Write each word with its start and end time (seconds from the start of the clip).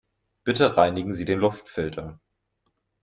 Bitte 0.43 0.77
reinigen 0.77 1.13
Sie 1.13 1.25
den 1.25 1.37
Luftfilter. 1.39 2.19